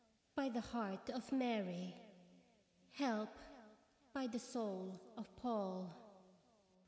[0.35, 1.93] by the heart of Mary!
[2.93, 3.37] Help!
[4.13, 5.93] by the soul of Paul!